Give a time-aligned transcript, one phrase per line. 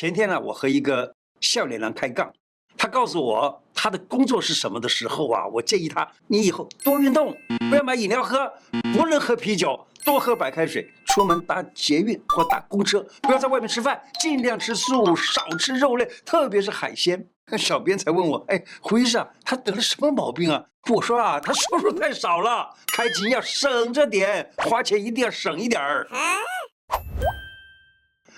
[0.00, 2.32] 前天呢，我和一个笑脸男开杠，
[2.74, 7.36] 他告诉我他的工作是什么的时候啊，我建议他，你以后多运动，
[7.68, 8.50] 不要买饮料喝，
[8.96, 10.90] 不能喝啤酒，多喝白开水。
[11.08, 17.28] 出门搭捷运或搭公车，不要在外面吃饭，尽量吃素，少吃肉类，特别是海鲜。
[17.58, 20.64] 小编才问我，哎，胡医生，他得了什么毛病啊？
[20.88, 26.08] 我说啊，他收入太少了，开金要省着点，花钱一定要省一点儿。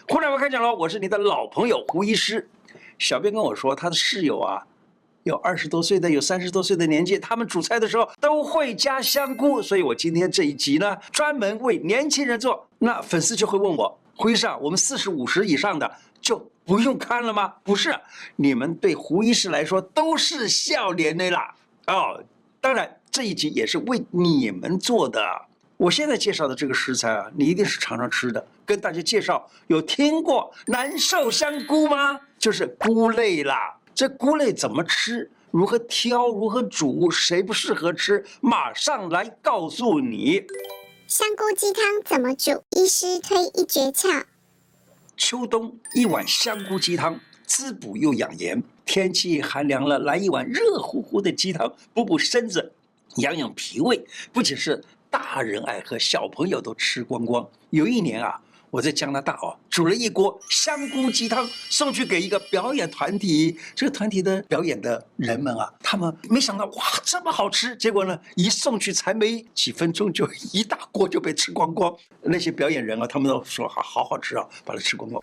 [0.09, 2.49] 胡乃文开讲了，我是你的老朋友胡医师。
[2.99, 4.61] 小编跟我说，他的室友啊，
[5.23, 12.67] 有二十多岁的，有三十多岁的年纪，他们煮菜的时候都会加香菇，所以我今天这一集呢，专门为年轻人做。
[12.79, 15.91] 那粉丝就会问我，胡医生，我们四十五十以上的
[16.21, 17.55] 就不用看了吗？
[17.63, 17.95] 不是，
[18.37, 21.55] 你们对胡医师来说都是笑脸的啦。
[21.87, 22.23] 哦，
[22.61, 25.23] 当然这一集也是为你们做的。
[25.83, 28.47] 我现在介绍的这个食材啊，你一定是常常吃的。
[28.65, 32.21] 跟大家介绍，有听过南寿香菇吗？
[32.39, 33.77] 就是菇类啦。
[33.93, 35.29] 这菇类怎么吃？
[35.51, 36.29] 如何挑？
[36.29, 37.11] 如何煮？
[37.11, 38.25] 谁不适合吃？
[38.41, 40.45] 马上来告诉你。
[41.09, 42.63] 香菇鸡汤怎么煮？
[42.77, 44.23] 医师推一诀窍。
[45.17, 48.63] 秋冬一碗香菇鸡汤，滋补又养颜。
[48.87, 52.73] 天气寒凉了，来一碗热乎乎的鸡汤，补补身子，
[53.17, 54.07] 养养脾胃。
[54.33, 54.83] 不仅是
[55.13, 57.47] 大人爱喝，小朋友都吃光光。
[57.69, 63.59] 有一年啊，我在加拿大哦，煮了一锅香菇鸡汤，送去给一个表演团体。
[63.75, 67.77] 这个团体的表演的人们啊，他们没想到哇，这么好吃。
[67.77, 71.95] 结果呢，一送去才没几分钟，就一大锅就被吃光光。
[72.23, 75.23] 那些表演人啊，他们都说好好好吃啊，把它吃光光。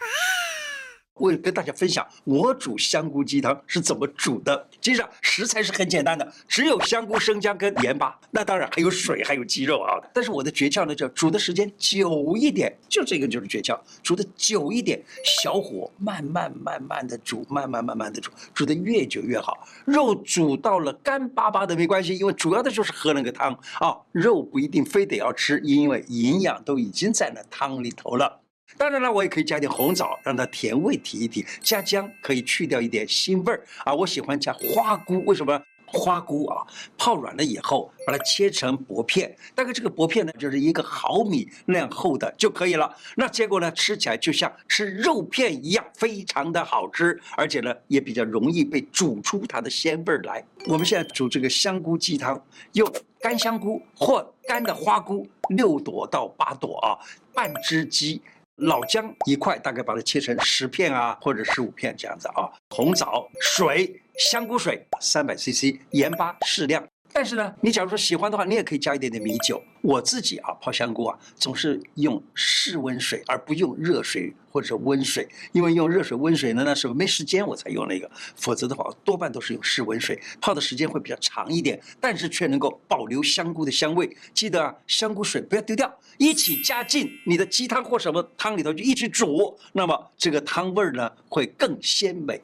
[1.20, 4.68] 为了跟大家分享我煮香菇鸡汤是怎么煮的。
[4.82, 10.00] 其实啊食材是很简单的，只有香菇、生姜跟盐巴，那当然还有水，还有鸡肉啊。
[10.14, 15.02] 但是我的诀窍呢，就煮的时间久一点，就这个就是诀窍，煮的久一点，
[15.44, 19.68] 小火慢慢慢慢的煮，慢慢慢慢的煮，煮的越久越好。
[19.86, 23.96] 肉煮到了干巴巴的没关系，因为主要的就是喝那个汤啊。
[24.12, 28.42] 肉不一定非得要吃，因为营养都已经在那汤里头了。
[28.80, 33.94] 当然了，我也可以加点红枣，让它甜味提一提；加姜可以去掉一点腥味儿啊。
[33.94, 35.62] 我喜欢加花菇，为什么？
[35.92, 36.64] 花菇啊，
[36.98, 42.96] 泡软了以后，把它切成薄片，大概这个薄片呢，就是一个毫米那样厚的就可以了。
[43.18, 50.42] 那结果呢，吃起来就像吃肉片一样，非常的好吃，而且呢，也比较容易被煮出它的鲜味儿来。
[50.68, 52.40] 我们现在煮这个香菇鸡汤，
[52.74, 52.90] 用
[53.20, 56.96] 干香菇或干的花菇六朵到八朵啊，
[57.34, 58.22] 半只鸡。
[58.60, 62.50] 老姜一块，大概把它切成十片啊，或者十五片这样子啊。
[62.70, 66.86] 红枣、水、香菇水三百 CC，盐巴适量。
[67.12, 69.62] 但是呢，你假如说喜欢的话，你也可以加一点点米酒。
[69.82, 84.16] 我自己啊泡香菇啊，总是用室温水，而不用热水或者温水，因为用热水温水呢，那时候没时间我才用那个，否则的话多半都是用室温水泡的时间会比较长一点，但是却能够保留香菇的香味。
[84.34, 92.42] 记得啊，香菇水不要丢掉，一起加进你的鸡汤或什么汤里头就一起煮，那么这个汤味儿呢会更鲜美。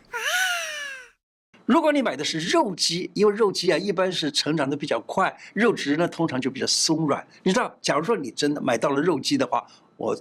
[1.66, 7.26] 如果你买的是肉鸡，因为肉鸡啊一般是成长的比较快，肉质呢通常就比较松软。
[7.44, 9.66] 你知道，假如说你真的买到了肉鸡的话，
[9.98, 10.16] 我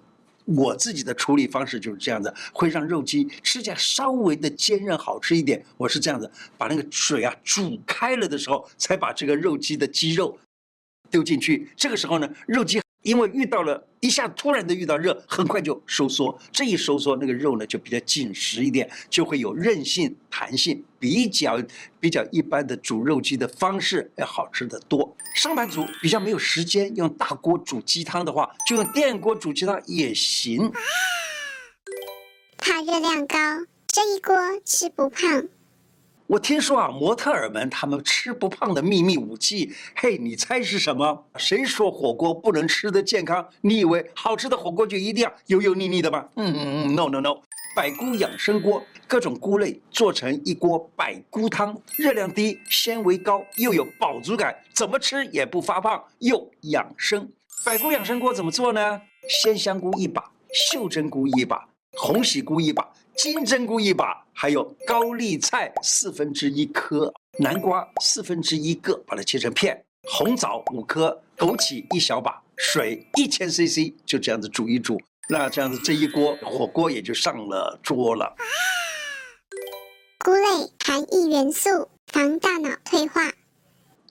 [0.46, 5.64] 我自己的处理方式就是这样子，会让肉鸡吃起来稍微的坚韧好吃一点。
[5.76, 10.38] 我是这样子，把那个水啊煮开了的时候，才把这个肉鸡的鸡肉
[11.10, 11.70] 丢进去。
[11.76, 12.83] 这个时候呢，肉鸡。
[13.04, 16.36] 因为遇到了一下突然的遇到热，很快就收缩。
[16.50, 21.62] 这一收缩，那个肉呢就比较紧实一点，就会有韧性、弹性，比较
[22.00, 25.14] 比较一般的煮肉鸡的方式要好吃得多。
[25.34, 30.72] 上班族比较没有时间用大锅煮鸡汤的话，就用电锅煮鸡汤也行。
[32.56, 33.36] 怕热量高，
[33.86, 34.34] 这一锅
[34.64, 35.46] 吃不胖。
[36.34, 41.26] 我听说啊，模特儿们他们吃不胖的秘密武器，嘿，你猜是什么？
[41.36, 43.48] 谁说火锅不能吃得健康？
[43.60, 46.26] 你以为好吃的火锅就一定要油油腻腻的吗？
[46.34, 47.36] 嗯嗯嗯，no no no，
[47.76, 57.30] 百菇养生锅，各种菇类做成一锅百菇汤，热量低，纤维高，又有饱足感，怎么吃也不发胖，又养生。
[57.64, 59.00] 百菇养生锅怎么做呢？
[59.28, 62.90] 鲜香菇一把，秀珍菇一把，红喜菇一把。
[63.16, 69.80] 金针菇一把，还有高丽菜四分之一颗，南瓜四分之一个，把它切成片。
[70.02, 75.00] 红枣五颗，枸杞一小把，水一千 CC，就这样子煮一煮。
[75.28, 78.36] 那这样子这一锅火锅也就上了桌了。
[80.18, 83.32] 菇类含銥元素，防大脑退化。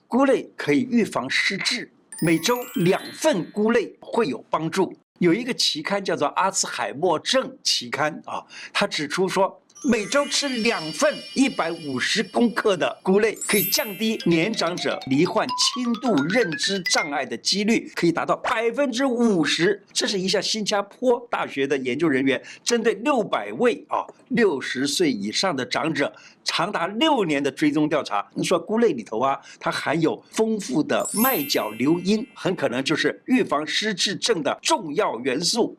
[0.08, 1.92] 菇类可以预防失智，
[2.22, 4.96] 每周两份菇类会有帮助。
[5.20, 9.60] 有一个期刊叫做《阿兹海默症期刊》啊，他指出说。
[9.86, 19.82] 每周吃两份一百五十公克的菇类，可以降低年长者罹患轻度认知障碍的几率，可以达到百分之五十。
[19.92, 26.10] 这是一项新加坡大学的研究人员针对六百位啊六十岁以上的长者，
[26.44, 28.26] 长达六年的追踪调查。
[28.32, 35.76] 你说菇类里头啊，它含有丰富的麦角硫因，很可能就是预防失智症的重要元素。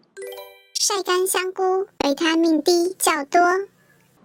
[0.79, 3.41] 晒干香菇，维他命 D 较多。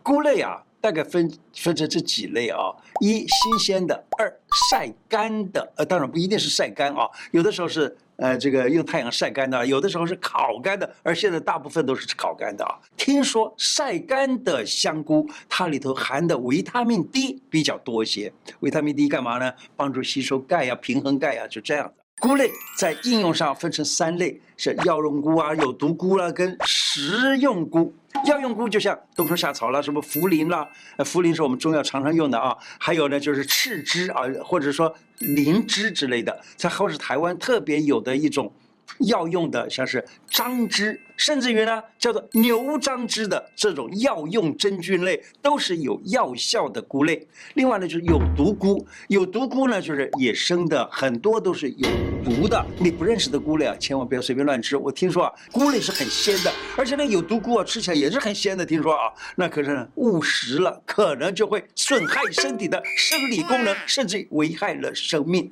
[0.03, 4.33] 菇类啊，大概分分成这几类啊：一新鲜的，二
[4.71, 5.73] 晒干的。
[5.77, 12.79] 呃，当然不一定是晒干啊，有的时候是呃这个用太阳晒干的，有的时候是烤干的，而现在大部分都是烤干的啊。
[12.97, 18.33] 听说晒干的香菇，它里头含的维他命 D 比较多一些。
[18.61, 19.53] 维他命 D 干嘛呢？
[19.77, 21.93] 帮助吸收钙呀、平衡钙呀、就这样。
[22.21, 27.93] 菇类在应用上分成三类，是药用菇啊、有毒菇啦、啊、跟食用菇。
[28.27, 30.69] 药用菇就像冬虫夏草啦，什么茯苓啦，
[30.99, 32.55] 呃，茯苓是我们中药常常用的啊。
[32.79, 38.53] 还有呢，就是赤芝啊，或者说灵芝之类的，在后是台湾特别有的一种。
[38.99, 47.27] 药用的像是樟芝，甚至于呢叫做牛樟芝的这种药用真菌类，都是有药效的菇类。
[47.55, 51.89] 另外呢就是有毒菇，有毒菇呢就是野生的，很多都是有
[52.25, 52.65] 毒的。
[52.79, 54.77] 你不认识的菇类啊，千万不要随便乱吃。
[54.77, 58.65] 我听说啊，菇类是很鲜的，而且呢有毒菇啊吃起来也是很鲜的。
[58.65, 65.49] 听说啊，那可是呢误食了，可能就会损害身体的生理功能，甚至危害了生命。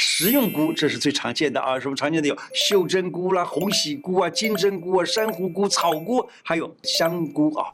[0.00, 7.66] 食用菇，这是最常见的啊，什么常见的有袖珍菇啦、红喜菇啊、金针菇啊、珊瑚菇、草菇，还有香菇啊。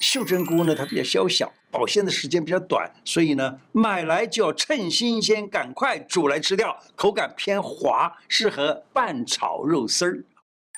[0.00, 10.24] 袖珍菇呢，它比较小小，保鲜的时间比较短，所以呢，买来就要趁新鲜，赶快煮来吃掉，口感偏滑，适合拌炒肉丝儿。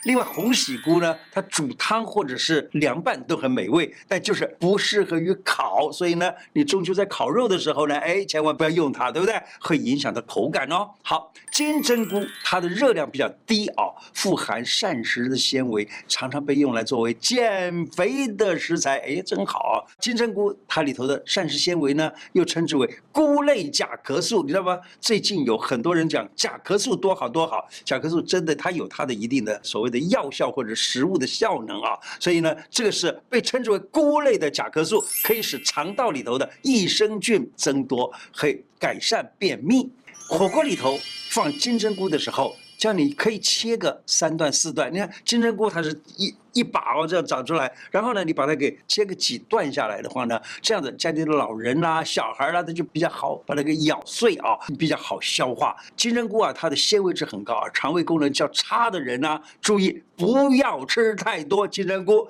[0.04, 5.90] 另外，红喜菇呢，它煮汤或者是凉拌都很美味，但就是不适合于烤。
[5.90, 9.34] 所以呢，你中秋在烤肉的时候呢，哎，千万不要用它，对不对？
[9.60, 10.88] 会影响到口感哦。
[11.02, 18.98] 好，金针菇它的热量比较低哦，富含膳食的纤维，常常被用来作为减肥的食材。
[18.98, 19.84] 哎，真好！
[19.98, 24.78] 金针菇它里头的膳食纤维呢，又称之为菇类甲壳素，你知道吗？
[25.00, 30.06] 最近有很多人讲甲壳素多好多好，甲壳素真的它有它的一定的所谓的。
[30.06, 39.90] 药效或者食物的效能啊，所以呢，这个是被称之为菇类的甲壳素，可以使肠道里头的益生菌增多，可以改善便秘。
[40.28, 40.96] 火锅里头
[41.30, 42.54] 放金针菇的时候。
[42.78, 55.76] 叫你可以切个三段四段，你看金针菇它是一一把哦这样长出来，然后呢你把它给切个几段下来的话呢，这样子家里的老人啦、啊、小孩啦，他就比较好把它给咬碎啊，比较好消化。
[55.96, 62.28] 金针菇啊，它的纤维质很高啊，肠胃功能较差的人呢、啊，注意不要吃太多金针菇。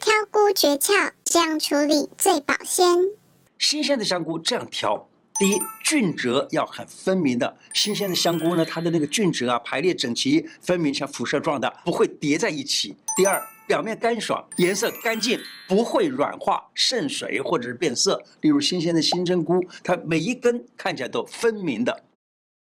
[0.00, 2.96] 挑菇诀窍，这样处理最保鲜。
[3.58, 5.09] 新鲜的香菇这样挑。
[5.40, 7.56] 第一，菌褶要很分明的。
[7.72, 12.94] 新鲜的香菇呢，它的那个菌褶啊，排列整齐分明，像辐射状的，不会叠在一起。
[13.16, 18.22] 第二，表面干爽，颜色干净，不会软化、渗水或者是变色。
[18.42, 22.04] 例如新鲜的金针菇，它每一根看起来都分明的。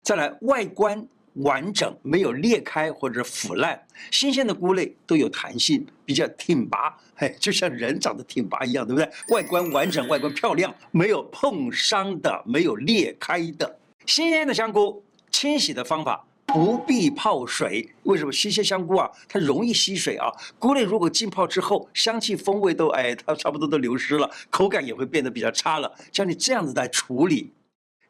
[0.01, 1.05] 再来，外观。
[1.39, 3.81] 完整，没有裂开或者腐烂，
[4.11, 9.09] 新鲜的菇类都有弹性，比较挺拔，嘿，就像人长得挺拔一样，对不对？
[9.29, 13.77] 外观完整，外观漂亮，没有碰伤的，没有裂开的。
[14.05, 17.87] 新鲜的香菇，清洗的方法不必泡水。
[18.03, 18.31] 为什么？
[18.31, 20.31] 新鲜香菇啊，它容易吸水啊。
[20.57, 25.89] 菇类如果浸泡之后，香气风味都哎，它差不多都流失了，口感也会变得比较差了。
[26.11, 27.53] 像你这样子来处理。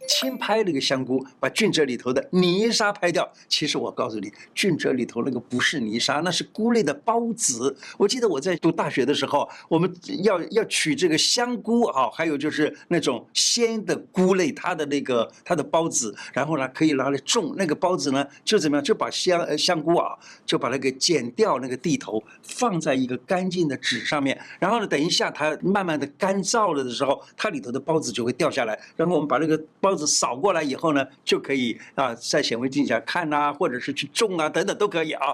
[0.08, 3.30] 轻拍那个香菇，把菌褶里头的泥沙拍掉。
[3.48, 7.76] 其实我告诉你，菌褶里头那个不是泥沙，那是菇类的孢子。
[7.98, 30.08] 我记得我在读大学的时候，我们要要取这个香菇啊，还有就是那种鲜的菇类，它的那个它的孢子，然后呢可以拿来种那个孢子呢，就怎么样，就把香呃香菇啊，就把它给剪掉那个蒂头，放在一个干净的纸上面，然后呢等一下它慢慢的干燥了的时候，它里头的孢子就会掉下来，然后我们把那个孢子。
[30.08, 35.28] 扫过来以后呢，就可以啊，在显微镜下看呐，或者是去种啊，等等都可以啊。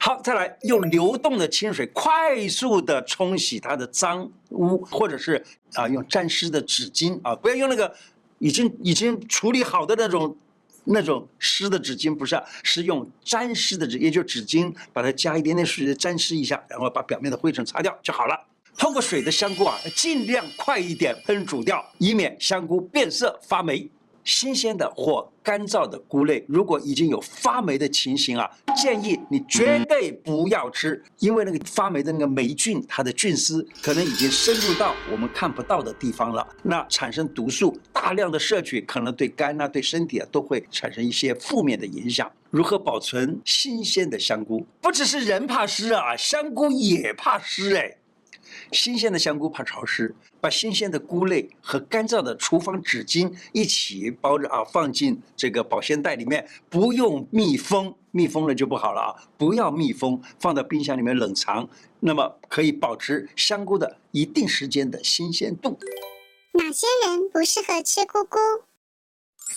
[0.00, 5.42] 好，再来用流动的清水快速的冲洗它的脏污，或者是
[5.74, 7.94] 啊用沾湿的纸巾啊，不要用那个
[8.38, 10.36] 已经已经处理好的那种
[10.84, 18.36] 那种湿的纸巾，不是啊，是用沾湿的纸，也就是纸巾，把它加一点点水沾湿一下，然后把表面的灰尘擦掉就好了。
[18.76, 23.88] 泡过水的香菇啊，尽量快一点烹煮掉，以免香菇变色发霉。
[24.26, 42.30] 新鲜的或干燥的菇类，如果已经有发霉的情形啊，建议你绝对不要吃，因为那个发霉的那个霉菌，它的菌丝可能已经深入到我们看不到的地方了，那产生毒素，大量的摄取可能对肝啊、对身体啊都会产生一些负面的影响。
[42.50, 44.66] 如何保存新鲜的香菇？
[44.80, 47.96] 不只是人怕湿啊，香菇也怕湿哎。
[48.72, 59.14] 新鲜的香菇怕潮湿，把新鲜的菇类和干燥的厨房纸巾一起包着啊，放进这个保鲜袋里面，不用密封，密封了就不好了啊！
[59.36, 61.68] 不要密封，放到冰箱里面冷藏，
[62.00, 65.78] 那么可以保持香菇的一定时间的新鲜度。
[66.52, 68.38] 哪些人不适合吃菇菇？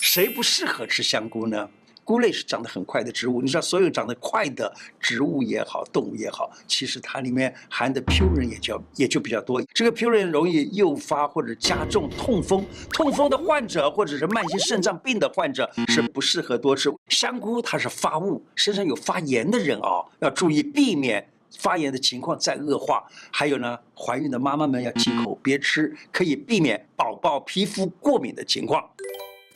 [0.00, 1.70] 谁不适合吃香菇呢？
[2.10, 9.62] 菇类是长得很快的植物，你知道，所有长得快的植物也好，动物也好，其实它里面含的 pure 也就也就比较多。
[9.72, 17.62] 这个 pure 容易诱发或者加重痛风，痛风的患者或者是慢性肾脏病的患者是不适合多吃香菇。
[17.62, 21.24] 它是发物，身上有发炎的人啊，要注意避免
[21.58, 23.04] 发炎的情况再恶化。
[23.30, 28.84] 还有呢，怀孕的妈妈们要忌口，别吃，可以避免宝宝皮肤过敏的情况。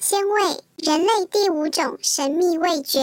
[0.06, 3.00] 鲜味，人类第五种神秘味觉。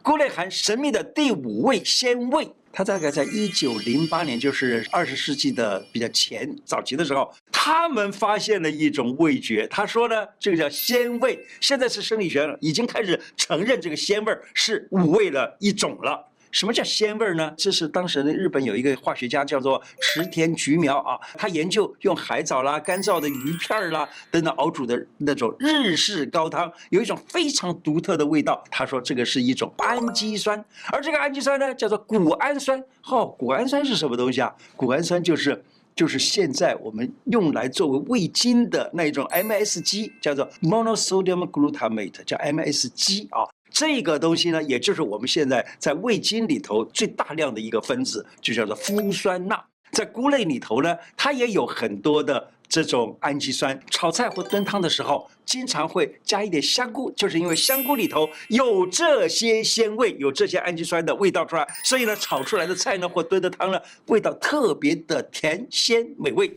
[0.00, 2.50] 菇类含神秘的第五味鲜味。
[2.72, 9.66] 它大概在一九零八年，就是二十世纪的比较前早期的时候，他们发现了一种味觉。
[9.66, 11.38] 他说呢，这个叫鲜味。
[11.60, 16.29] 现在是生理学已经开始承认这个鲜味是五味的一种了。
[16.50, 17.52] 什么叫鲜味儿呢？
[17.56, 28.62] 这是当时的日本有一个化学家叫做池田菊苗啊，他研究用海藻啦、干燥的鱼片儿啦等等熬煮的那种日式高汤，有一种非常独特的味道。
[28.70, 32.82] 他说这个是一种氨基酸，而这个氨基酸呢叫做谷氨酸。
[33.04, 34.52] 哦，谷氨酸是什么东西啊？
[34.76, 35.64] 谷氨酸就是
[35.94, 43.48] 就是现在我们用来作为味精的那一种 MSG，叫做 monosodium glutamate，叫 MSG 啊。
[43.70, 49.64] 这个东西呢，也就是我们现在在味精里头最大量的一个分子，就叫做麸酸钠。
[49.92, 53.78] 在菇类里头呢，它也有很多的这种氨基酸。
[53.90, 66.56] 炒菜或炖汤的时候，经常会加一点香菇，就是因为香菇里头有这些鲜味，有这些氨基酸的味道出来，所以呢，炒出来的菜呢或炖的汤呢，味道特别的甜鲜美味。